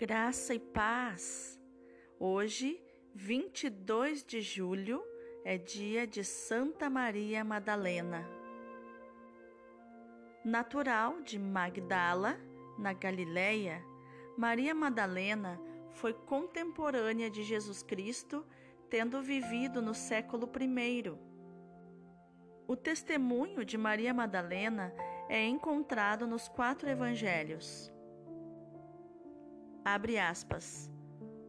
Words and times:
Graça 0.00 0.54
e 0.54 0.60
paz. 0.60 1.60
Hoje, 2.20 2.80
22 3.16 4.22
de 4.22 4.40
julho, 4.40 5.02
é 5.44 5.58
dia 5.58 6.06
de 6.06 6.22
Santa 6.22 6.88
Maria 6.88 7.42
Madalena. 7.42 8.24
Natural 10.44 11.20
de 11.22 11.36
Magdala, 11.36 12.38
na 12.78 12.92
Galileia, 12.92 13.84
Maria 14.36 14.72
Madalena 14.72 15.60
foi 15.90 16.12
contemporânea 16.14 17.28
de 17.28 17.42
Jesus 17.42 17.82
Cristo, 17.82 18.46
tendo 18.88 19.20
vivido 19.20 19.82
no 19.82 19.94
século 19.94 20.48
I. 20.60 21.12
O 22.68 22.76
testemunho 22.76 23.64
de 23.64 23.76
Maria 23.76 24.14
Madalena 24.14 24.94
é 25.28 25.44
encontrado 25.44 26.24
nos 26.24 26.46
quatro 26.46 26.88
evangelhos. 26.88 27.92
Abre 29.94 30.18
aspas. 30.18 30.90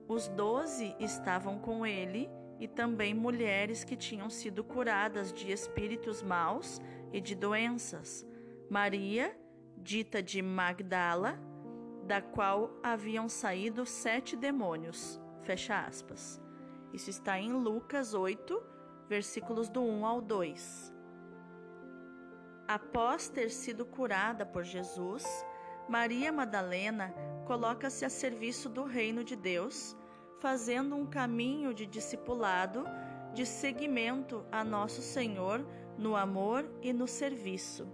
Os 0.08 0.30
doze 0.30 0.96
estavam 0.98 1.60
com 1.60 1.86
ele 1.86 2.30
e 2.58 2.70
também 2.70 3.14
mulheres 3.14 3.84
que 3.84 3.98
tinham 3.98 4.30
sido 4.30 4.64
curadas 4.64 5.34
de 5.34 5.52
espíritos 5.52 6.24
maus 6.24 6.80
e 7.12 7.20
de 7.20 7.36
doenças. 7.36 8.26
Maria, 8.70 9.38
dita 9.76 10.24
de 10.24 10.42
Magdala, 10.42 11.38
da 12.06 12.22
qual 12.22 12.80
haviam 12.82 13.28
saído 13.28 13.86
sete 13.86 14.38
demônios. 14.38 15.20
Fecha 15.42 15.78
aspas. 15.78 16.42
Isso 16.94 17.10
está 17.10 17.38
em 17.38 17.52
Lucas 17.52 18.14
8, 18.14 18.64
versículos 19.10 19.68
do 19.68 19.82
1 19.82 20.06
ao 20.06 20.22
2. 20.22 20.94
Após 22.70 23.28
ter 23.28 23.50
sido 23.50 23.86
curada 23.86 24.46
por 24.46 24.64
Jesus, 24.64 25.26
Maria 25.90 26.32
Madalena 26.32 27.14
coloca-se 27.50 28.06
a 28.06 28.10
serviço 28.12 28.70
do 28.70 28.84
reino 28.84 29.24
de 29.24 29.36
Deus, 29.36 29.98
fazendo 30.40 30.96
um 30.96 31.08
caminho 31.08 31.74
de 31.74 31.84
discipulado, 31.84 32.86
de 33.34 33.44
seguimento 33.44 34.46
a 34.52 34.64
nosso 34.64 35.02
Senhor 35.02 35.66
no 35.98 36.16
amor 36.16 36.70
e 36.80 36.94
no 36.94 37.08
serviço. 37.08 37.88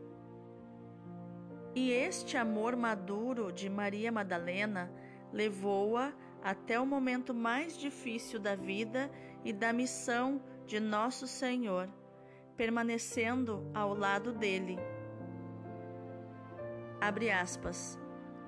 E 1.74 1.90
este 1.90 2.36
amor 2.36 2.76
maduro 2.76 3.50
de 3.50 3.70
Maria 3.70 4.12
Madalena 4.12 4.92
levou-a 5.32 6.14
até 6.44 6.78
o 6.78 6.86
momento 6.86 7.34
mais 7.34 7.78
difícil 7.78 8.38
da 8.42 8.58
vida 8.58 9.10
e 9.46 9.54
da 9.54 9.72
missão 9.72 10.42
de 10.68 10.82
nosso 10.82 11.26
Senhor, 11.28 11.88
permanecendo 12.58 13.72
ao 13.74 13.94
lado 13.94 14.34
dele. 14.34 14.78
Abre 17.00 17.32
aspas. 17.32 17.98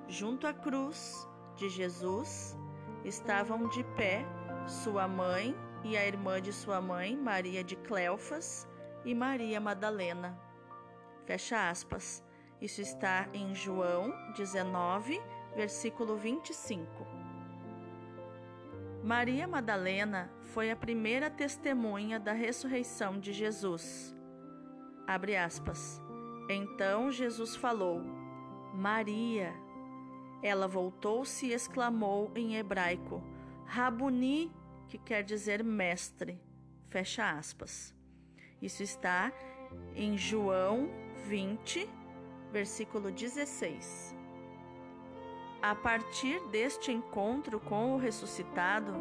Junto 0.08 0.46
à 0.46 0.54
cruz 0.54 1.28
de 1.54 1.68
Jesus 1.68 2.56
estavam 3.04 3.68
de 3.68 3.84
pé 3.94 4.24
sua 4.66 5.06
mãe 5.06 5.54
e 5.84 5.96
a 5.96 6.06
irmã 6.06 6.40
de 6.40 6.52
sua 6.52 6.80
mãe, 6.80 7.14
Maria 7.14 7.62
de 7.62 7.76
Cleofas, 7.76 8.66
e 9.04 9.14
Maria 9.14 9.60
Madalena. 9.60 10.38
Fecha 11.26 11.68
aspas. 11.68 12.24
Isso 12.60 12.80
está 12.80 13.28
em 13.32 13.54
João 13.54 14.12
19, 14.34 15.20
versículo 15.54 16.16
25. 16.16 17.06
Maria 19.04 19.46
Madalena 19.46 20.30
foi 20.40 20.70
a 20.70 20.76
primeira 20.76 21.30
testemunha 21.30 22.18
da 22.18 22.32
ressurreição 22.32 23.20
de 23.20 23.32
Jesus. 23.32 24.16
Abre 25.06 25.36
aspas. 25.36 26.02
Então 26.48 27.10
Jesus 27.10 27.54
falou: 27.54 28.02
Maria. 28.74 29.67
Ela 30.42 30.68
voltou-se 30.68 31.46
e 31.46 31.52
exclamou 31.52 32.30
em 32.34 32.56
hebraico: 32.56 33.22
Rabuni, 33.64 34.52
que 34.88 34.98
quer 34.98 35.22
dizer 35.22 35.62
mestre. 35.64 36.40
Fecha 36.88 37.30
aspas. 37.30 37.94
Isso 38.60 38.82
está 38.82 39.32
em 39.94 40.16
João 40.16 40.88
20, 41.26 41.88
versículo 42.50 43.10
16. 43.10 44.16
A 45.60 45.74
partir 45.74 46.40
deste 46.48 46.92
encontro 46.92 47.58
com 47.60 47.94
o 47.94 47.98
ressuscitado, 47.98 48.94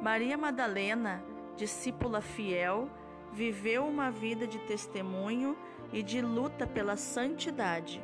Maria 0.00 0.38
Madalena, 0.38 1.24
discípula 1.56 2.20
fiel, 2.20 2.88
viveu 3.32 3.84
uma 3.84 4.10
vida 4.10 4.46
de 4.46 4.58
testemunho 4.60 5.56
e 5.92 6.02
de 6.02 6.20
luta 6.20 6.66
pela 6.66 6.96
santidade. 6.96 8.02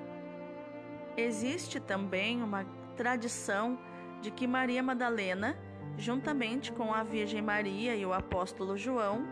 Existe 1.16 1.78
também 1.78 2.42
uma 2.42 2.64
tradição 3.00 3.78
de 4.20 4.30
que 4.30 4.46
Maria 4.46 4.82
Madalena, 4.82 5.56
juntamente 5.96 6.70
com 6.70 6.92
a 6.92 7.02
Virgem 7.02 7.40
Maria 7.40 7.96
e 7.96 8.04
o 8.04 8.12
apóstolo 8.12 8.76
João, 8.76 9.26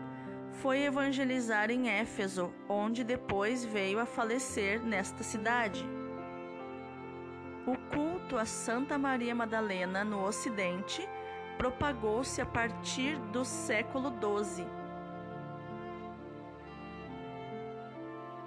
foi 0.53 0.79
evangelizar 0.81 1.69
em 1.69 1.87
Éfeso, 1.87 2.51
onde 2.67 3.03
depois 3.03 3.63
veio 3.63 3.99
a 3.99 4.07
falecer 4.07 4.81
nesta 4.81 5.21
cidade. 5.21 5.87
O 7.67 7.77
culto 7.93 8.37
a 8.37 8.45
Santa 8.45 8.97
Maria 8.97 9.35
Madalena 9.35 10.03
no 10.03 10.25
Ocidente 10.25 11.07
propagou-se 11.55 12.41
a 12.41 12.47
partir 12.47 13.19
do 13.31 13.45
século 13.45 14.09
XII. 14.09 14.65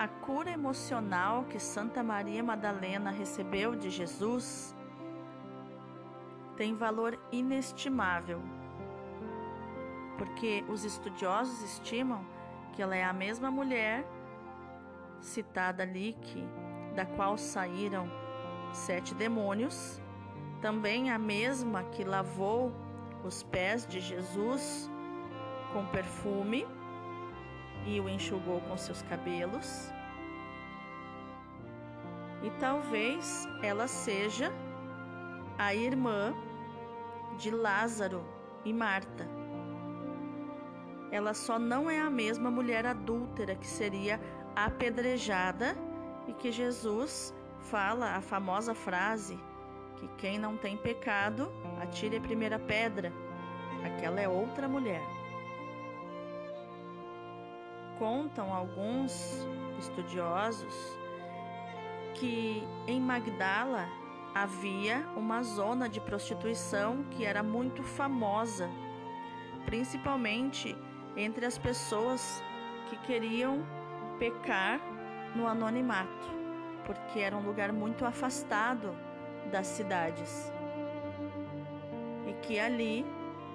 A 0.00 0.08
cura 0.08 0.50
emocional 0.50 1.44
que 1.44 1.60
Santa 1.60 2.02
Maria 2.02 2.42
Madalena 2.42 3.12
recebeu 3.12 3.76
de 3.76 3.88
Jesus 3.88 4.74
tem 6.56 6.74
valor 6.74 7.18
inestimável, 7.30 8.40
porque 10.18 10.64
os 10.68 10.84
estudiosos 10.84 11.62
estimam 11.62 12.24
que 12.72 12.82
ela 12.82 12.96
é 12.96 13.04
a 13.04 13.12
mesma 13.12 13.50
mulher 13.50 14.04
citada 15.20 15.82
ali 15.82 16.16
que 16.20 16.44
da 16.94 17.06
qual 17.06 17.38
saíram 17.38 18.10
sete 18.72 19.14
demônios, 19.14 20.00
também 20.60 21.10
a 21.10 21.18
mesma 21.18 21.84
que 21.84 22.04
lavou 22.04 22.72
os 23.24 23.42
pés 23.42 23.86
de 23.86 24.00
Jesus 24.00 24.90
com 25.72 25.86
perfume 25.86 26.66
e 27.86 28.00
o 28.00 28.08
enxugou 28.08 28.60
com 28.62 28.76
seus 28.76 29.02
cabelos. 29.02 29.90
E 32.42 32.50
talvez 32.58 33.46
ela 33.62 33.86
seja 33.86 34.52
a 35.58 35.74
irmã 35.74 36.34
de 37.38 37.50
Lázaro 37.50 38.24
e 38.64 38.72
Marta. 38.72 39.28
Ela 41.10 41.34
só 41.34 41.58
não 41.58 41.90
é 41.90 42.00
a 42.00 42.10
mesma 42.10 42.50
mulher 42.50 42.86
adúltera 42.86 43.54
que 43.54 43.66
seria 43.66 44.20
apedrejada 44.56 45.76
e 46.26 46.32
que 46.32 46.50
Jesus 46.50 47.34
fala 47.60 48.16
a 48.16 48.20
famosa 48.20 48.74
frase 48.74 49.38
que 49.96 50.08
quem 50.18 50.38
não 50.38 50.56
tem 50.56 50.76
pecado 50.76 51.52
atire 51.80 52.16
a 52.16 52.20
primeira 52.20 52.58
pedra. 52.58 53.12
Aquela 53.84 54.20
é 54.20 54.28
outra 54.28 54.68
mulher. 54.68 55.02
Contam 57.98 58.52
alguns 58.52 59.46
estudiosos 59.78 60.74
que 62.14 62.66
em 62.86 63.00
Magdala 63.00 63.86
havia 64.34 65.06
uma 65.16 65.42
zona 65.42 65.88
de 65.88 66.00
prostituição 66.00 67.04
que 67.10 67.24
era 67.24 67.42
muito 67.42 67.82
famosa, 67.82 68.68
principalmente 69.66 70.76
entre 71.16 71.44
as 71.44 71.58
pessoas 71.58 72.42
que 72.88 72.96
queriam 72.98 73.64
pecar 74.18 74.80
no 75.34 75.46
anonimato, 75.46 76.28
porque 76.86 77.20
era 77.20 77.36
um 77.36 77.44
lugar 77.44 77.72
muito 77.72 78.04
afastado 78.04 78.94
das 79.50 79.66
cidades. 79.66 80.50
E 82.26 82.32
que 82.46 82.58
ali 82.58 83.04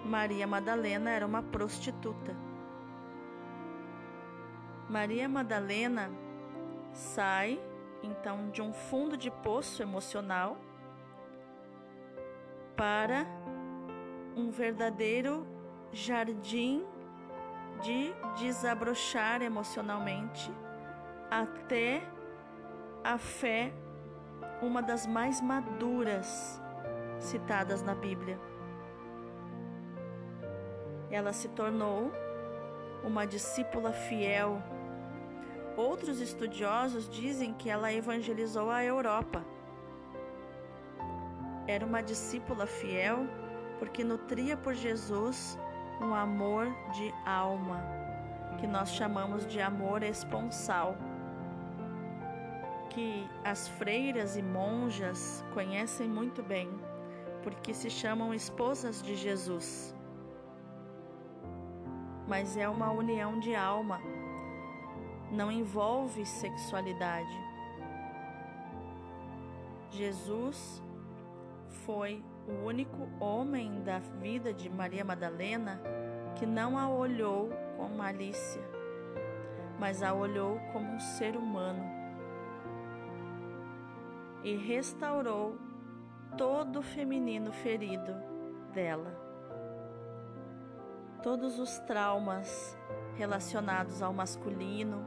Maria 0.05 0.45
Madalena 0.45 1.09
era 1.09 1.25
uma 1.25 1.41
prostituta. 1.41 2.35
Maria 4.89 5.27
Madalena 5.27 6.09
sai 6.93 7.59
então 8.01 8.49
de 8.51 8.61
um 8.61 8.71
fundo 8.71 9.17
de 9.17 9.29
poço 9.29 9.81
emocional 9.81 10.57
para 12.77 13.25
um 14.35 14.51
verdadeiro 14.51 15.45
jardim 15.91 16.85
de 17.81 18.13
desabrochar 18.37 19.41
emocionalmente 19.41 20.51
até 21.29 22.07
a 23.03 23.17
fé, 23.17 23.73
uma 24.61 24.81
das 24.81 25.07
mais 25.07 25.41
maduras 25.41 26.61
citadas 27.19 27.81
na 27.81 27.95
Bíblia. 27.95 28.39
Ela 31.09 31.33
se 31.33 31.47
tornou 31.49 32.11
uma 33.03 33.25
discípula 33.25 33.91
fiel. 33.91 34.61
Outros 35.75 36.19
estudiosos 36.21 37.09
dizem 37.09 37.53
que 37.53 37.69
ela 37.69 37.91
evangelizou 37.91 38.69
a 38.69 38.83
Europa 38.83 39.43
era 41.67 41.85
uma 41.85 42.01
discípula 42.01 42.65
fiel 42.65 43.27
porque 43.79 44.03
nutria 44.03 44.57
por 44.57 44.73
Jesus 44.73 45.57
um 46.01 46.13
amor 46.13 46.67
de 46.93 47.13
alma, 47.25 47.83
que 48.59 48.67
nós 48.67 48.91
chamamos 48.91 49.45
de 49.45 49.59
amor 49.59 50.03
esponsal, 50.03 50.95
que 52.89 53.27
as 53.43 53.67
freiras 53.67 54.37
e 54.37 54.41
monjas 54.41 55.43
conhecem 55.53 56.07
muito 56.07 56.41
bem, 56.41 56.69
porque 57.43 57.73
se 57.73 57.89
chamam 57.89 58.33
esposas 58.33 59.01
de 59.01 59.15
Jesus. 59.15 59.95
Mas 62.27 62.57
é 62.57 62.67
uma 62.67 62.91
união 62.91 63.39
de 63.39 63.55
alma, 63.55 63.99
não 65.31 65.51
envolve 65.51 66.25
sexualidade. 66.25 67.47
Jesus 69.91 70.83
foi 71.87 72.21
o 72.45 72.65
único 72.65 73.07
homem 73.17 73.81
da 73.81 73.97
vida 73.97 74.53
de 74.53 74.69
Maria 74.69 75.05
Madalena 75.05 75.81
que 76.35 76.45
não 76.45 76.77
a 76.77 76.89
olhou 76.89 77.49
com 77.77 77.87
malícia, 77.87 78.61
mas 79.79 80.03
a 80.03 80.13
olhou 80.13 80.59
como 80.73 80.91
um 80.91 80.99
ser 80.99 81.37
humano 81.37 81.81
e 84.43 84.53
restaurou 84.57 85.57
todo 86.37 86.79
o 86.79 86.83
feminino 86.83 87.53
ferido 87.53 88.13
dela. 88.73 89.17
Todos 91.23 91.57
os 91.57 91.79
traumas 91.79 92.77
relacionados 93.15 94.01
ao 94.01 94.11
masculino, 94.11 95.05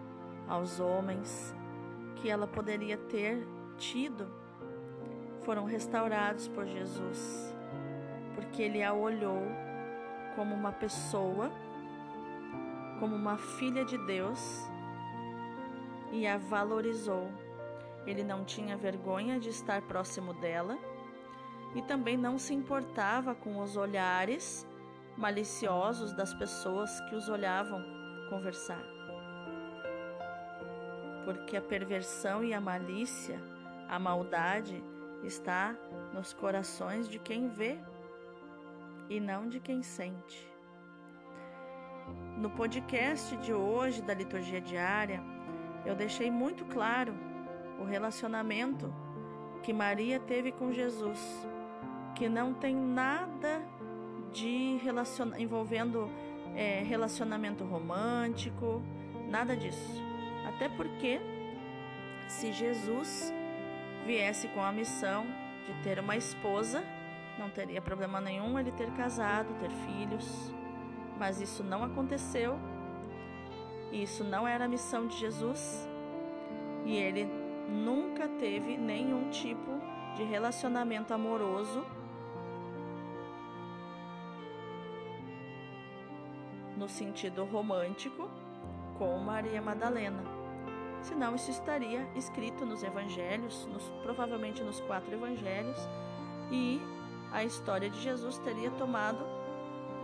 aos 0.48 0.80
homens, 0.80 1.54
que 2.16 2.30
ela 2.30 2.46
poderia 2.46 2.96
ter 2.96 3.46
tido 3.76 4.39
foram 5.44 5.64
restaurados 5.64 6.48
por 6.48 6.66
Jesus, 6.66 7.54
porque 8.34 8.62
ele 8.62 8.82
a 8.82 8.92
olhou 8.92 9.42
como 10.34 10.54
uma 10.54 10.72
pessoa, 10.72 11.50
como 12.98 13.14
uma 13.14 13.36
filha 13.36 13.84
de 13.84 13.98
Deus 14.06 14.68
e 16.12 16.26
a 16.26 16.38
valorizou. 16.38 17.30
Ele 18.06 18.24
não 18.24 18.44
tinha 18.44 18.76
vergonha 18.76 19.38
de 19.38 19.48
estar 19.48 19.82
próximo 19.82 20.32
dela 20.34 20.78
e 21.74 21.82
também 21.82 22.16
não 22.16 22.38
se 22.38 22.54
importava 22.54 23.34
com 23.34 23.60
os 23.60 23.76
olhares 23.76 24.66
maliciosos 25.16 26.12
das 26.12 26.32
pessoas 26.34 27.00
que 27.02 27.14
os 27.14 27.28
olhavam 27.28 27.82
conversar. 28.28 28.82
Porque 31.24 31.56
a 31.56 31.62
perversão 31.62 32.42
e 32.42 32.54
a 32.54 32.60
malícia, 32.60 33.38
a 33.88 33.98
maldade, 33.98 34.82
está 35.24 35.74
nos 36.12 36.32
corações 36.32 37.08
de 37.08 37.18
quem 37.18 37.48
vê 37.48 37.78
e 39.08 39.20
não 39.20 39.48
de 39.48 39.60
quem 39.60 39.82
sente. 39.82 40.48
No 42.36 42.50
podcast 42.50 43.36
de 43.36 43.52
hoje 43.52 44.02
da 44.02 44.14
liturgia 44.14 44.60
diária, 44.60 45.22
eu 45.84 45.94
deixei 45.94 46.30
muito 46.30 46.64
claro 46.64 47.14
o 47.78 47.84
relacionamento 47.84 48.92
que 49.62 49.72
Maria 49.72 50.18
teve 50.18 50.52
com 50.52 50.72
Jesus, 50.72 51.46
que 52.14 52.28
não 52.28 52.54
tem 52.54 52.74
nada 52.74 53.62
de 54.32 54.78
relacion... 54.82 55.34
envolvendo 55.36 56.08
é, 56.54 56.82
relacionamento 56.82 57.64
romântico, 57.64 58.82
nada 59.28 59.56
disso. 59.56 60.02
Até 60.48 60.68
porque, 60.68 61.20
se 62.28 62.52
Jesus 62.52 63.32
viesse 64.06 64.48
com 64.48 64.62
a 64.62 64.72
missão 64.72 65.26
de 65.66 65.74
ter 65.82 65.98
uma 65.98 66.16
esposa, 66.16 66.82
não 67.38 67.48
teria 67.50 67.80
problema 67.80 68.20
nenhum 68.20 68.58
ele 68.58 68.72
ter 68.72 68.90
casado, 68.92 69.48
ter 69.58 69.70
filhos. 69.70 70.52
Mas 71.18 71.40
isso 71.40 71.62
não 71.62 71.84
aconteceu. 71.84 72.58
Isso 73.92 74.24
não 74.24 74.46
era 74.46 74.64
a 74.64 74.68
missão 74.68 75.06
de 75.06 75.16
Jesus. 75.16 75.88
E 76.84 76.96
ele 76.96 77.28
nunca 77.68 78.28
teve 78.28 78.76
nenhum 78.76 79.30
tipo 79.30 79.70
de 80.16 80.24
relacionamento 80.24 81.14
amoroso 81.14 81.84
no 86.76 86.88
sentido 86.88 87.44
romântico 87.44 88.28
com 88.98 89.18
Maria 89.18 89.60
Madalena. 89.60 90.39
Senão 91.02 91.34
isso 91.34 91.50
estaria 91.50 92.06
escrito 92.14 92.64
nos 92.66 92.82
evangelhos, 92.82 93.66
nos, 93.66 93.82
provavelmente 94.02 94.62
nos 94.62 94.80
quatro 94.80 95.12
evangelhos, 95.12 95.78
e 96.50 96.80
a 97.32 97.44
história 97.44 97.88
de 97.88 98.00
Jesus 98.00 98.38
teria 98.38 98.70
tomado 98.72 99.24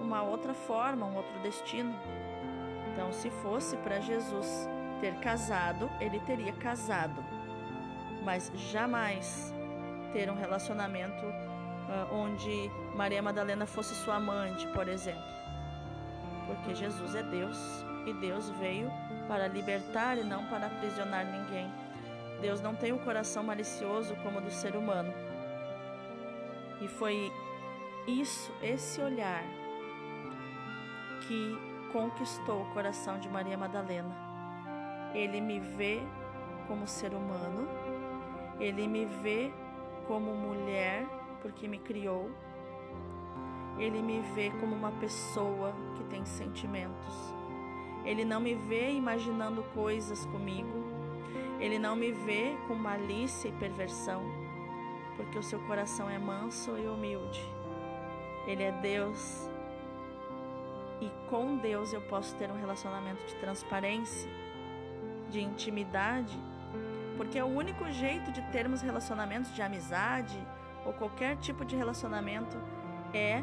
uma 0.01 0.23
outra 0.23 0.55
forma, 0.55 1.07
um 1.07 1.17
outro 1.17 1.39
destino. 1.41 1.95
Então, 2.93 3.13
se 3.13 3.31
fosse 3.31 3.77
para 3.79 4.01
Jesus 4.01 4.47
ter 5.01 5.15
casado, 5.17 5.91
ele 6.01 6.21
teria 6.21 6.53
casado, 6.53 7.23
mas 8.25 8.51
jamais 8.55 9.53
ter 10.13 10.31
um 10.31 10.35
relacionamento 10.35 11.25
uh, 11.27 12.15
onde 12.15 12.71
Maria 12.95 13.23
Madalena 13.23 13.67
fosse 13.67 13.95
sua 13.95 14.17
amante, 14.17 14.67
por 14.69 14.89
exemplo. 14.89 15.37
Porque 16.47 16.75
Jesus 16.75 17.15
é 17.15 17.23
Deus 17.23 17.85
e 18.07 18.13
Deus 18.15 18.49
veio 18.51 18.91
para 19.27 19.49
libertar 19.49 20.19
e 20.19 20.25
não 20.25 20.45
para 20.47 20.67
aprisionar 20.67 21.27
ninguém. 21.27 21.71
Deus 22.41 22.61
não 22.61 22.75
tem 22.75 22.93
o 22.93 22.97
um 22.97 22.99
coração 22.99 23.43
malicioso 23.43 24.15
como 24.23 24.39
o 24.39 24.41
do 24.41 24.51
ser 24.51 24.77
humano. 24.77 25.13
E 26.81 26.89
foi 26.89 27.33
isso, 28.07 28.53
esse 28.63 29.01
olhar, 29.01 29.43
que 31.27 31.59
conquistou 31.93 32.63
o 32.63 32.73
coração 32.73 33.19
de 33.19 33.29
Maria 33.29 33.57
Madalena. 33.57 34.15
Ele 35.15 35.41
me 35.41 35.59
vê 35.59 36.01
como 36.69 36.87
ser 36.87 37.15
humano, 37.15 37.69
ele 38.61 38.87
me 38.87 39.07
vê 39.07 39.51
como 40.07 40.35
mulher, 40.35 41.07
porque 41.41 41.67
me 41.67 41.79
criou, 41.79 42.31
ele 43.79 44.01
me 44.03 44.21
vê 44.35 44.51
como 44.61 44.75
uma 44.75 44.93
pessoa 44.93 45.75
que 45.97 46.05
tem 46.05 46.25
sentimentos. 46.25 47.36
Ele 48.07 48.25
não 48.25 48.41
me 48.41 48.55
vê 48.55 48.93
imaginando 48.93 49.65
coisas 49.75 50.25
comigo. 50.27 50.87
Ele 51.59 51.79
não 51.79 51.97
me 51.97 52.13
vê 52.13 52.57
com 52.69 52.75
malícia 52.75 53.49
e 53.49 53.53
perversão, 53.53 54.23
porque 55.17 55.37
o 55.39 55.43
seu 55.43 55.59
coração 55.61 56.09
é 56.09 56.17
manso 56.17 56.79
e 56.79 56.87
humilde. 56.87 57.43
Ele 58.47 58.63
é 58.63 58.71
Deus. 58.71 59.51
E 61.01 61.11
com 61.29 61.57
Deus 61.57 61.93
eu 61.93 62.01
posso 62.03 62.35
ter 62.37 62.49
um 62.51 62.59
relacionamento 62.59 63.27
de 63.27 63.35
transparência, 63.35 64.31
de 65.29 65.41
intimidade, 65.41 66.39
porque 67.17 67.39
é 67.39 67.45
o 67.45 67.49
único 67.49 67.91
jeito 67.91 68.31
de 68.31 68.41
termos 68.53 68.83
relacionamentos 68.83 69.53
de 69.53 69.61
amizade 69.61 70.39
ou 70.85 70.93
qualquer 70.93 71.37
tipo 71.39 71.65
de 71.65 71.75
relacionamento 71.75 72.57
é 73.13 73.43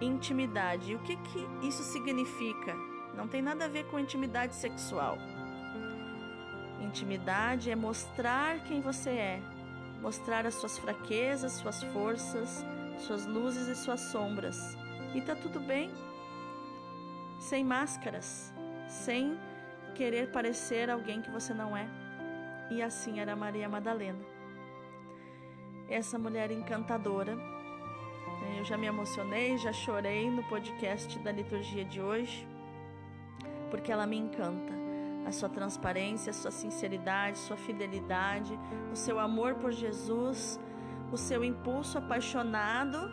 intimidade. 0.00 0.92
E 0.92 0.94
o 0.94 1.00
que, 1.00 1.16
que 1.16 1.66
isso 1.66 1.82
significa? 1.82 2.93
Não 3.16 3.28
tem 3.28 3.40
nada 3.40 3.64
a 3.64 3.68
ver 3.68 3.84
com 3.86 3.98
intimidade 3.98 4.54
sexual. 4.54 5.18
Intimidade 6.80 7.70
é 7.70 7.76
mostrar 7.76 8.60
quem 8.64 8.80
você 8.80 9.10
é, 9.10 9.42
mostrar 10.00 10.46
as 10.46 10.54
suas 10.54 10.76
fraquezas, 10.78 11.52
suas 11.52 11.82
forças, 11.84 12.64
suas 12.98 13.26
luzes 13.26 13.68
e 13.68 13.74
suas 13.74 14.00
sombras. 14.00 14.76
E 15.14 15.20
tá 15.20 15.34
tudo 15.34 15.60
bem, 15.60 15.90
sem 17.38 17.64
máscaras, 17.64 18.52
sem 18.88 19.38
querer 19.94 20.30
parecer 20.30 20.90
alguém 20.90 21.22
que 21.22 21.30
você 21.30 21.54
não 21.54 21.76
é. 21.76 21.88
E 22.70 22.82
assim 22.82 23.20
era 23.20 23.36
Maria 23.36 23.68
Madalena. 23.68 24.24
Essa 25.88 26.18
mulher 26.18 26.50
encantadora. 26.50 27.36
Eu 28.58 28.64
já 28.64 28.76
me 28.76 28.86
emocionei, 28.86 29.56
já 29.58 29.72
chorei 29.72 30.30
no 30.30 30.42
podcast 30.44 31.18
da 31.20 31.30
liturgia 31.30 31.84
de 31.84 32.00
hoje 32.00 32.53
porque 33.74 33.90
ela 33.90 34.06
me 34.06 34.16
encanta. 34.16 34.72
A 35.26 35.32
sua 35.32 35.48
transparência, 35.48 36.30
a 36.30 36.32
sua 36.32 36.52
sinceridade, 36.52 37.38
sua 37.38 37.56
fidelidade, 37.56 38.56
o 38.92 38.94
seu 38.94 39.18
amor 39.18 39.56
por 39.56 39.72
Jesus, 39.72 40.60
o 41.10 41.16
seu 41.16 41.44
impulso 41.44 41.98
apaixonado 41.98 43.10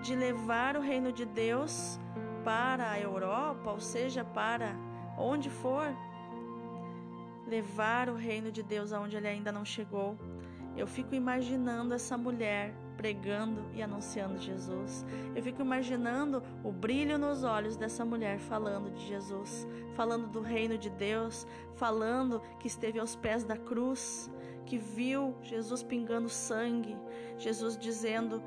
de 0.00 0.14
levar 0.14 0.76
o 0.76 0.80
reino 0.80 1.10
de 1.12 1.24
Deus 1.24 1.98
para 2.44 2.92
a 2.92 3.00
Europa, 3.00 3.72
ou 3.72 3.80
seja, 3.80 4.22
para 4.22 4.76
onde 5.18 5.50
for, 5.50 5.88
levar 7.48 8.08
o 8.08 8.14
reino 8.14 8.52
de 8.52 8.62
Deus 8.62 8.92
aonde 8.92 9.16
ele 9.16 9.26
ainda 9.26 9.50
não 9.50 9.64
chegou. 9.64 10.16
Eu 10.76 10.86
fico 10.86 11.12
imaginando 11.12 11.92
essa 11.92 12.16
mulher 12.16 12.72
pregando 12.96 13.64
e 13.72 13.82
anunciando 13.82 14.38
Jesus. 14.38 15.04
Eu 15.34 15.42
fico 15.42 15.62
imaginando 15.62 16.42
o 16.62 16.72
brilho 16.72 17.18
nos 17.18 17.44
olhos 17.44 17.76
dessa 17.76 18.04
mulher 18.04 18.38
falando 18.38 18.90
de 18.90 19.06
Jesus, 19.06 19.66
falando 19.94 20.28
do 20.28 20.40
reino 20.40 20.78
de 20.78 20.90
Deus, 20.90 21.46
falando 21.74 22.40
que 22.58 22.66
esteve 22.68 22.98
aos 22.98 23.16
pés 23.16 23.44
da 23.44 23.56
cruz, 23.56 24.30
que 24.66 24.78
viu 24.78 25.36
Jesus 25.42 25.82
pingando 25.82 26.28
sangue, 26.28 26.96
Jesus 27.38 27.76
dizendo: 27.76 28.42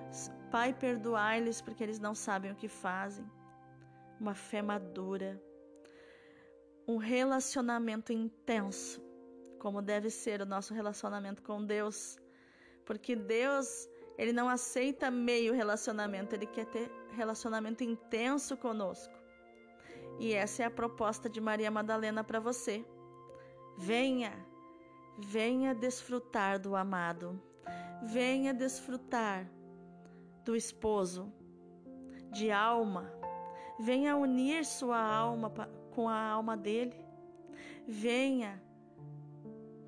Pai, 0.51 0.73
perdoai-lhes 0.73 1.61
porque 1.61 1.83
eles 1.83 1.99
não 1.99 2.15
sabem 2.15 2.51
o 2.51 2.55
que 2.55 2.67
fazem. 2.67 3.25
Uma 4.19 4.33
fé 4.33 4.61
madura, 4.63 5.39
um 6.87 6.97
relacionamento 6.97 8.11
intenso, 8.11 8.99
como 9.59 9.81
deve 9.81 10.09
ser 10.09 10.41
o 10.41 10.45
nosso 10.45 10.73
relacionamento 10.73 11.43
com 11.43 11.63
Deus, 11.63 12.17
porque 12.85 13.15
Deus, 13.15 13.87
ele 14.17 14.33
não 14.33 14.49
aceita 14.49 15.11
meio 15.11 15.53
relacionamento, 15.53 16.33
ele 16.33 16.45
quer 16.45 16.65
ter 16.65 16.91
relacionamento 17.11 17.83
intenso 17.83 18.57
conosco. 18.57 19.13
E 20.19 20.33
essa 20.33 20.63
é 20.63 20.65
a 20.65 20.71
proposta 20.71 21.29
de 21.29 21.39
Maria 21.39 21.69
Madalena 21.69 22.23
para 22.23 22.39
você. 22.39 22.83
Venha, 23.77 24.33
venha 25.19 25.75
desfrutar 25.75 26.59
do 26.59 26.75
amado. 26.75 27.39
Venha 28.01 28.53
desfrutar 28.53 29.47
do 30.43 30.55
esposo, 30.55 31.31
de 32.31 32.51
alma. 32.51 33.11
Venha 33.79 34.15
unir 34.15 34.65
sua 34.65 34.99
alma 34.99 35.51
com 35.91 36.09
a 36.09 36.19
alma 36.19 36.57
dele. 36.57 36.95
Venha 37.87 38.61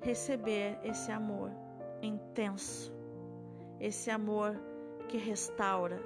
receber 0.00 0.78
esse 0.84 1.10
amor 1.10 1.50
intenso, 2.02 2.92
esse 3.80 4.10
amor 4.10 4.60
que 5.08 5.16
restaura, 5.16 6.00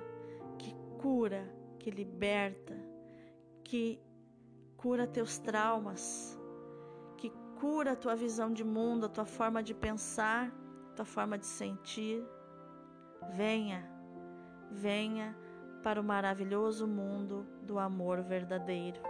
que 0.59 0.75
cura, 0.99 1.45
que 1.79 1.91
liberta, 1.91 2.75
que 3.65 4.01
cura 4.77 5.07
teus 5.07 5.39
traumas, 5.39 6.39
que 7.17 7.31
cura 7.59 7.93
a 7.93 7.97
tua 7.97 8.15
visão 8.15 8.53
de 8.53 8.63
mundo, 8.63 9.07
a 9.07 9.09
tua 9.09 9.25
forma 9.27 9.63
de 9.63 9.75
pensar, 9.75 10.53
a 10.93 10.95
tua 10.95 11.05
forma 11.05 11.37
de 11.37 11.47
sentir. 11.47 12.25
Venha, 13.33 13.91
venha 14.71 15.37
para 15.83 16.01
o 16.01 16.05
maravilhoso 16.05 16.87
mundo 16.87 17.47
do 17.63 17.79
amor 17.79 18.23
verdadeiro. 18.23 19.01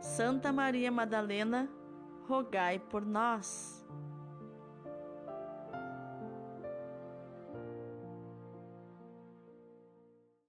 Santa 0.00 0.52
Maria 0.52 0.90
Madalena, 0.90 1.68
rogai 2.26 2.78
por 2.78 3.06
nós. 3.06 3.86